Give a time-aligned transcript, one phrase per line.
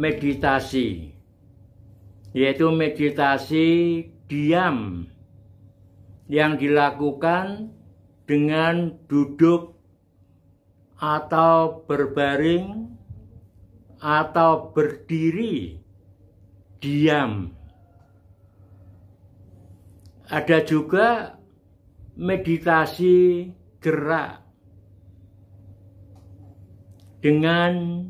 [0.01, 1.13] meditasi,
[2.33, 3.69] yaitu meditasi
[4.25, 5.05] diam
[6.25, 7.77] yang dilakukan
[8.25, 9.77] dengan duduk
[10.97, 12.97] atau berbaring
[14.01, 15.77] atau berdiri
[16.81, 17.53] diam.
[20.31, 21.37] Ada juga
[22.17, 23.51] meditasi
[23.83, 24.41] gerak
[27.21, 28.07] dengan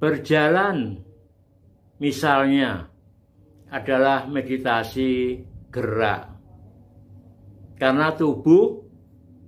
[0.00, 1.04] berjalan
[2.00, 2.88] misalnya
[3.68, 6.32] adalah meditasi gerak.
[7.76, 8.82] Karena tubuh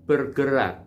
[0.07, 0.85] bergerak.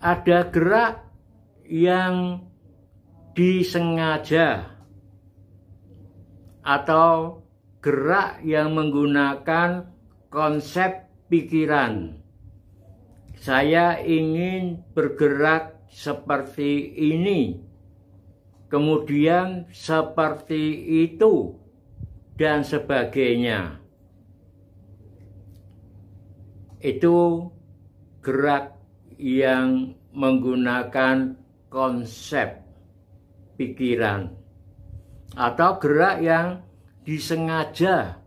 [0.00, 0.94] Ada gerak
[1.68, 2.46] yang
[3.36, 4.78] disengaja
[6.64, 7.42] atau
[7.80, 9.88] gerak yang menggunakan
[10.28, 12.18] konsep pikiran.
[13.38, 17.58] Saya ingin bergerak seperti ini,
[18.68, 21.56] kemudian seperti itu,
[22.38, 23.82] dan sebagainya.
[26.78, 27.50] Itu
[28.22, 28.78] gerak
[29.18, 31.34] yang menggunakan
[31.66, 32.62] konsep
[33.58, 34.30] pikiran,
[35.34, 36.48] atau gerak yang
[37.02, 38.22] disengaja,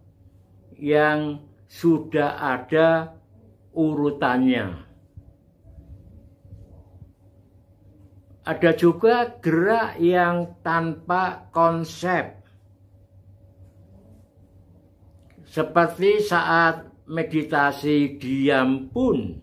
[0.76, 1.40] yang
[1.72, 3.16] sudah ada
[3.72, 4.91] urutannya.
[8.42, 12.42] Ada juga gerak yang tanpa konsep.
[15.46, 19.36] Seperti saat meditasi diam pun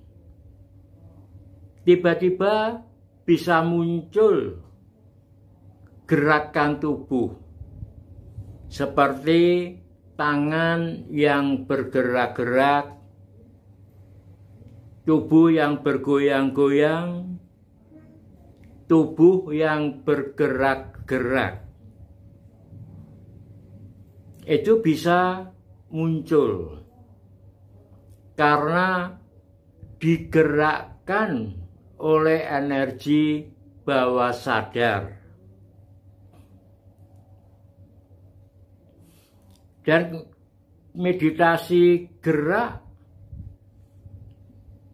[1.84, 2.80] tiba-tiba
[3.28, 4.56] bisa muncul
[6.08, 7.36] gerakan tubuh
[8.68, 9.76] seperti
[10.16, 12.96] tangan yang bergerak-gerak,
[15.04, 17.27] tubuh yang bergoyang-goyang,
[18.88, 21.68] tubuh yang bergerak-gerak
[24.48, 25.44] itu bisa
[25.92, 26.80] muncul
[28.32, 29.12] karena
[30.00, 31.52] digerakkan
[31.98, 33.44] oleh energi
[33.82, 35.18] bawah sadar.
[39.82, 40.20] Dan
[40.92, 42.84] meditasi gerak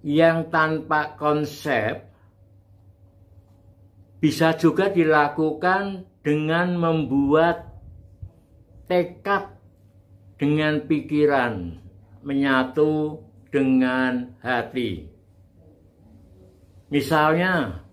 [0.06, 2.14] yang tanpa konsep
[4.25, 7.69] bisa juga dilakukan dengan membuat
[8.89, 9.53] tekad
[10.41, 11.77] dengan pikiran
[12.25, 13.21] menyatu
[13.53, 15.12] dengan hati.
[16.89, 17.85] Misalnya,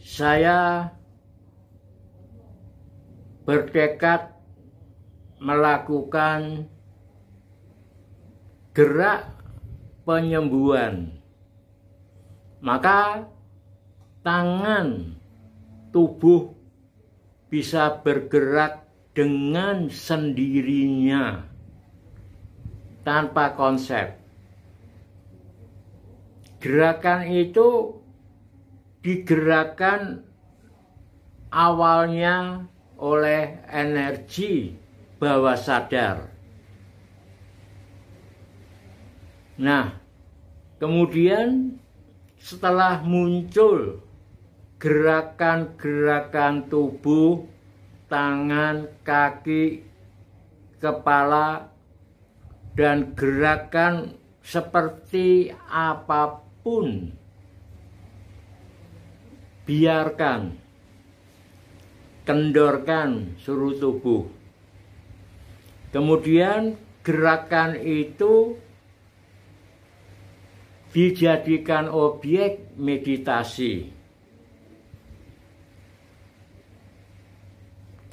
[0.00, 0.88] saya
[3.44, 4.40] bertekad
[5.36, 6.64] melakukan
[8.72, 9.36] gerak
[10.08, 11.12] penyembuhan.
[12.64, 13.28] Maka
[14.26, 15.14] tangan
[15.94, 16.50] tubuh
[17.46, 18.82] bisa bergerak
[19.14, 21.46] dengan sendirinya
[23.06, 24.18] tanpa konsep.
[26.58, 28.02] Gerakan itu
[29.06, 30.26] digerakkan
[31.54, 32.66] awalnya
[32.98, 34.74] oleh energi
[35.22, 36.34] bawah sadar.
[39.54, 39.94] Nah,
[40.82, 41.78] kemudian
[42.42, 44.05] setelah muncul
[44.76, 47.48] gerakan-gerakan tubuh,
[48.12, 49.82] tangan, kaki,
[50.76, 51.72] kepala,
[52.76, 57.10] dan gerakan seperti apa pun.
[59.66, 60.54] Biarkan,
[62.22, 64.30] kendorkan suruh tubuh.
[65.90, 68.60] Kemudian gerakan itu
[70.94, 73.90] dijadikan objek meditasi.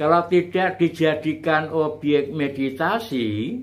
[0.03, 3.55] Kalau tidak dijadikan objek meditasi,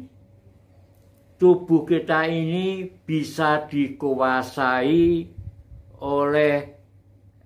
[1.36, 5.28] tubuh kita ini bisa dikuasai
[6.00, 6.56] oleh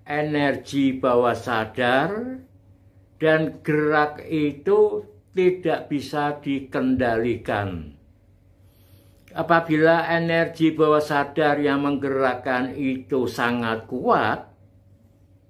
[0.07, 2.39] energi bawah sadar
[3.19, 5.03] dan gerak itu
[5.35, 7.99] tidak bisa dikendalikan.
[9.35, 14.47] apabila energi bawah sadar yang menggerakkan itu sangat kuat,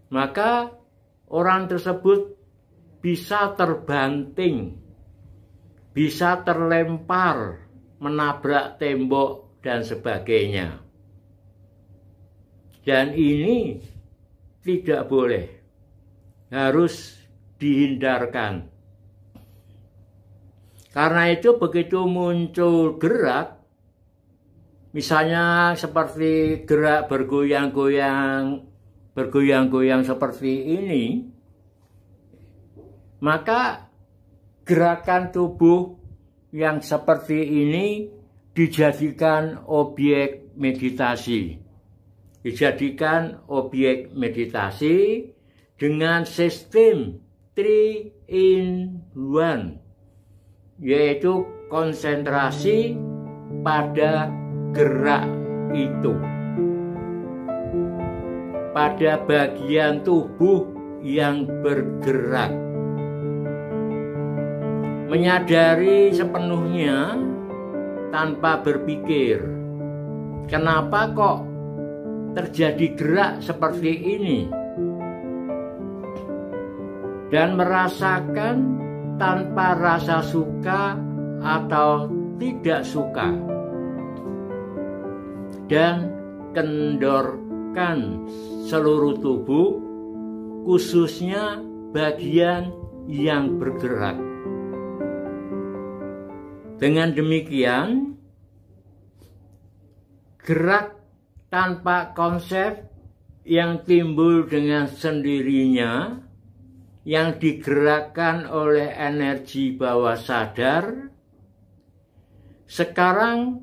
[0.09, 0.73] maka
[1.29, 2.34] orang tersebut
[3.05, 4.81] bisa terbanting,
[5.93, 7.69] bisa terlempar,
[8.01, 10.81] menabrak tembok, dan sebagainya.
[12.81, 13.77] Dan ini
[14.65, 15.45] tidak boleh,
[16.49, 17.13] harus
[17.61, 18.73] dihindarkan.
[20.89, 23.61] Karena itu begitu muncul gerak,
[24.97, 28.65] misalnya seperti gerak bergoyang-goyang,
[29.13, 31.34] bergoyang-goyang seperti ini,
[33.25, 33.89] maka
[34.61, 35.97] gerakan tubuh
[36.53, 38.05] yang seperti ini
[38.53, 41.57] dijadikan objek meditasi.
[42.45, 45.25] Dijadikan objek meditasi
[45.73, 47.17] dengan sistem
[47.57, 52.93] 3 in 1 yaitu konsentrasi
[53.65, 54.29] pada
[54.69, 55.25] gerak
[55.73, 56.13] itu.
[58.69, 60.69] Pada bagian tubuh
[61.01, 62.74] yang bergerak.
[65.05, 67.13] Menyadari sepenuhnya
[68.09, 69.43] tanpa berpikir.
[70.49, 71.39] Kenapa kok
[72.33, 74.39] terjadi gerak seperti ini?
[77.29, 78.55] Dan merasakan
[79.21, 80.97] tanpa rasa suka
[81.41, 83.55] atau tidak suka
[85.65, 86.13] dan
[86.53, 88.27] kendorkan
[88.69, 89.81] seluruh tubuh
[90.65, 91.61] khususnya
[91.93, 92.73] bagian
[93.05, 94.17] yang bergerak
[96.75, 98.19] dengan demikian
[100.43, 100.99] gerak
[101.47, 102.85] tanpa konsep
[103.47, 106.21] yang timbul dengan sendirinya
[107.05, 111.09] yang digerakkan oleh energi bawah sadar,
[112.65, 113.61] sekarang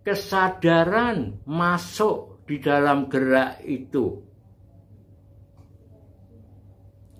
[0.00, 4.24] kesadaran masuk di dalam gerak itu.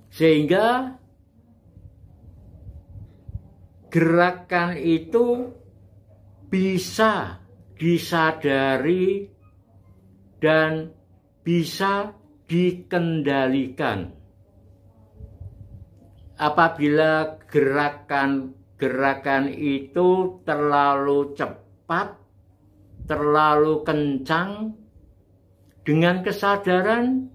[0.08, 0.97] Sehingga
[3.88, 5.52] gerakan itu
[6.48, 7.44] bisa
[7.76, 9.28] disadari
[10.40, 10.92] dan
[11.44, 12.16] bisa
[12.48, 14.18] dikendalikan
[16.38, 22.14] apabila gerakan-gerakan itu terlalu cepat,
[23.10, 24.78] terlalu kencang,
[25.82, 27.26] dengan kesadaran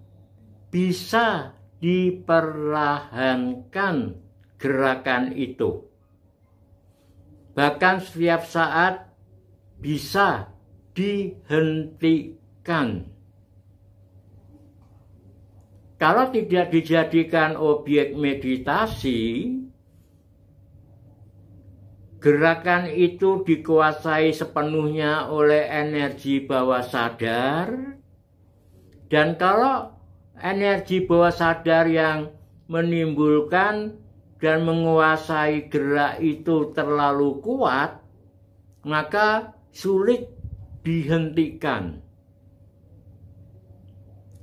[0.71, 1.51] bisa
[1.83, 4.15] diperlahankan
[4.55, 5.91] gerakan itu.
[7.53, 9.13] Bahkan setiap saat
[9.77, 10.49] bisa
[10.97, 12.37] dihentikan.
[16.01, 19.53] Kalau tidak dijadikan objek meditasi,
[22.19, 27.95] gerakan itu dikuasai sepenuhnya oleh energi bawah sadar,
[29.07, 29.95] dan kalau
[30.43, 32.35] energi bawah sadar yang
[32.67, 34.02] menimbulkan
[34.43, 38.03] dan menguasai gerak itu terlalu kuat,
[38.83, 40.27] maka sulit
[40.83, 42.03] dihentikan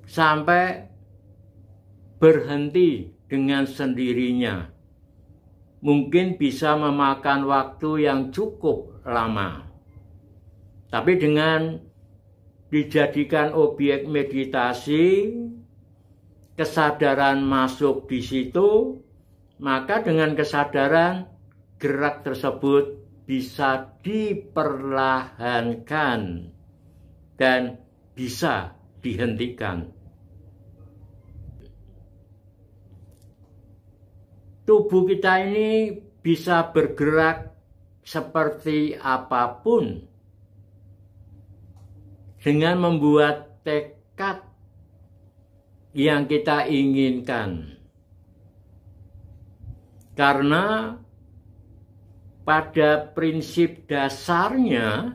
[0.08, 0.88] sampai
[2.16, 4.72] berhenti dengan sendirinya.
[5.84, 9.68] Mungkin bisa memakan waktu yang cukup lama.
[10.88, 11.76] Tapi dengan
[12.72, 15.36] dijadikan objek meditasi,
[16.56, 18.96] kesadaran masuk di situ,
[19.60, 21.28] maka dengan kesadaran
[21.76, 26.48] gerak tersebut bisa diperlahankan
[27.36, 27.76] dan
[28.16, 28.72] bisa
[29.04, 30.00] dihentikan.
[34.70, 37.50] tubuh kita ini bisa bergerak
[38.06, 40.06] seperti apa pun
[42.38, 44.46] dengan membuat tekad
[45.90, 47.79] yang kita inginkan.
[50.18, 50.96] Karena
[52.42, 55.14] pada prinsip dasarnya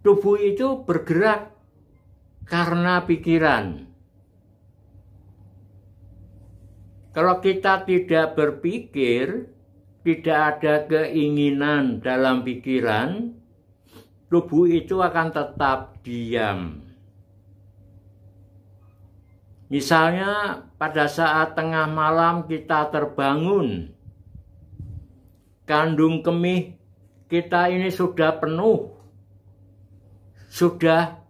[0.00, 1.52] tubuh itu bergerak
[2.48, 3.84] karena pikiran.
[7.12, 9.52] Kalau kita tidak berpikir,
[10.06, 13.36] tidak ada keinginan dalam pikiran,
[14.32, 16.87] tubuh itu akan tetap diam.
[19.68, 23.92] Misalnya pada saat tengah malam kita terbangun,
[25.68, 26.80] kandung kemih
[27.28, 28.96] kita ini sudah penuh,
[30.48, 31.20] sudah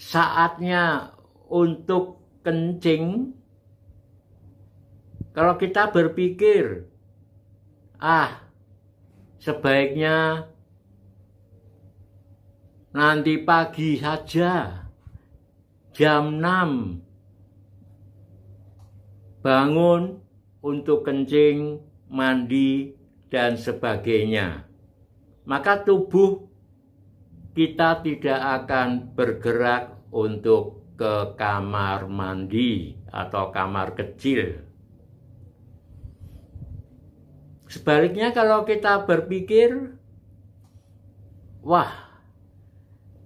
[0.00, 1.12] saatnya
[1.52, 3.36] untuk kencing,
[5.36, 6.88] kalau kita berpikir,
[8.00, 8.40] ah,
[9.36, 10.48] sebaiknya
[12.96, 14.88] nanti pagi saja
[15.92, 17.13] jam 6
[19.44, 20.24] bangun
[20.64, 22.96] untuk kencing, mandi,
[23.28, 24.64] dan sebagainya.
[25.44, 26.48] Maka tubuh
[27.52, 34.64] kita tidak akan bergerak untuk ke kamar mandi atau kamar kecil.
[37.68, 39.98] Sebaliknya kalau kita berpikir,
[41.60, 41.90] wah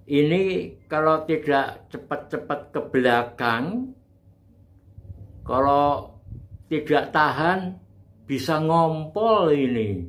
[0.09, 3.93] ini kalau tidak cepat-cepat ke belakang,
[5.49, 6.13] kalau
[6.69, 7.81] tidak tahan
[8.29, 10.05] bisa ngompol ini,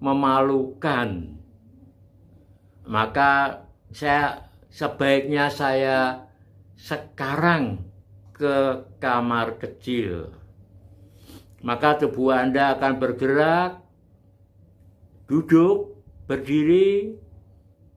[0.00, 1.36] memalukan.
[2.88, 3.60] Maka
[3.92, 6.24] saya sebaiknya saya
[6.80, 7.84] sekarang
[8.32, 10.32] ke kamar kecil.
[11.60, 13.84] Maka tubuh Anda akan bergerak,
[15.28, 17.12] duduk, berdiri,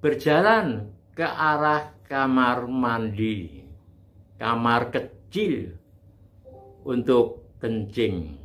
[0.04, 3.64] berjalan ke arah kamar mandi,
[4.36, 5.80] kamar kecil
[6.84, 8.40] untuk kencing.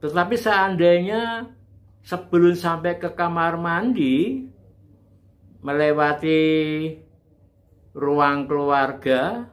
[0.00, 1.48] Tetapi seandainya
[2.04, 4.46] sebelum sampai ke kamar mandi,
[5.64, 6.42] melewati
[7.96, 9.50] ruang keluarga,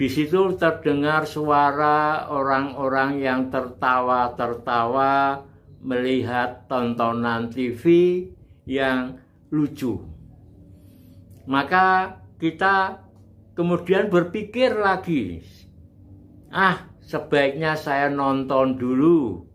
[0.00, 5.44] di situ terdengar suara orang-orang yang tertawa-tertawa
[5.80, 7.84] melihat tontonan TV
[8.68, 9.16] yang
[9.52, 10.00] lucu.
[11.48, 13.04] Maka kita
[13.52, 15.44] kemudian berpikir lagi,
[16.50, 19.46] ah sebaiknya saya nonton dulu,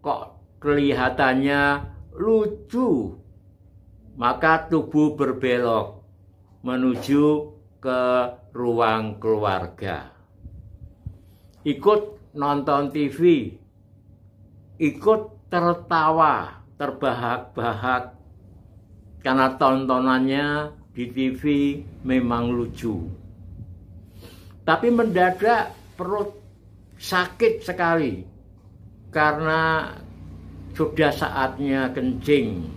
[0.00, 1.84] kok kelihatannya
[2.16, 3.16] lucu.
[4.18, 6.02] Maka tubuh berbelok
[6.66, 8.02] menuju ke
[8.50, 10.10] ruang keluarga.
[11.62, 13.54] Ikut nonton TV,
[14.82, 18.18] ikut tertawa, terbahak-bahak
[19.22, 21.42] karena tontonannya di TV
[22.02, 23.06] memang lucu.
[24.66, 26.30] Tapi mendadak perut
[26.94, 28.22] sakit sekali
[29.10, 29.92] karena
[30.78, 32.70] sudah saatnya kencing.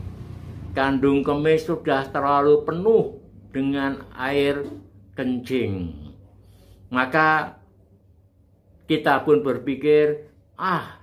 [0.73, 3.21] Kandung kemis sudah terlalu penuh
[3.53, 4.65] dengan air
[5.13, 5.93] kencing.
[6.89, 7.59] Maka
[8.87, 10.97] kita pun berpikir, ah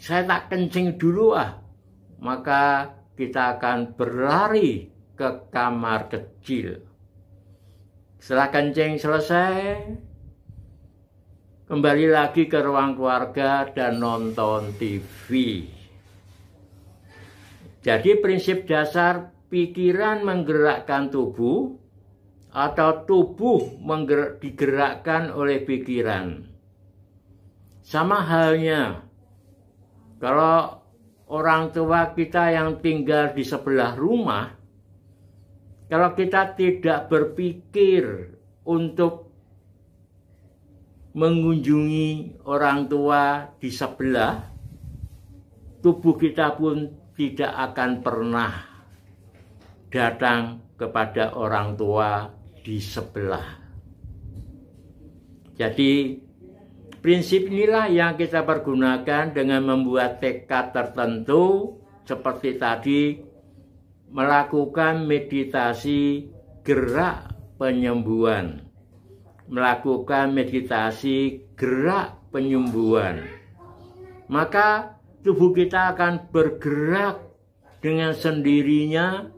[0.00, 1.60] saya tak kencing dulu ah.
[2.18, 6.80] Maka kita akan berlari ke kamar kecil.
[8.16, 9.92] Setelah kencing selesai,
[11.66, 15.66] kembali lagi ke ruang keluarga dan nonton TV.
[17.82, 21.74] Jadi prinsip dasar pikiran menggerakkan tubuh
[22.54, 23.82] atau tubuh
[24.38, 26.46] digerakkan oleh pikiran.
[27.82, 29.02] Sama halnya
[30.22, 30.86] kalau
[31.26, 34.54] orang tua kita yang tinggal di sebelah rumah,
[35.90, 38.34] kalau kita tidak berpikir
[38.66, 39.25] untuk
[41.16, 44.44] mengunjungi orang tua di sebelah,
[45.80, 48.52] tubuh kita pun tidak akan pernah
[49.88, 52.28] datang kepada orang tua
[52.60, 53.64] di sebelah.
[55.56, 56.20] Jadi
[57.06, 63.22] Prinsip inilah yang kita pergunakan dengan membuat tekad tertentu seperti tadi
[64.10, 66.26] melakukan meditasi
[66.66, 67.30] gerak
[67.62, 68.65] penyembuhan.
[69.46, 73.22] Melakukan meditasi gerak penyembuhan.
[74.26, 77.22] Maka tubuh kita akan bergerak
[77.78, 79.30] dengan sendirinya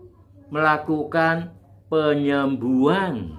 [0.48, 1.52] melakukan
[1.92, 3.36] penyembuhan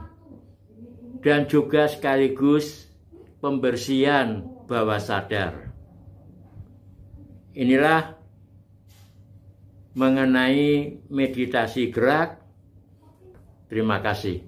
[1.26, 2.90] dan juga sekaligus
[3.42, 5.74] pembersihan bawah sadar.
[7.58, 8.16] Inilah
[9.98, 12.40] mengenai meditasi gerak.
[13.68, 14.46] Terima kasih.